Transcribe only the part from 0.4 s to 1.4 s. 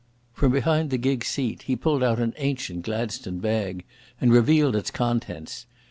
behind the gig's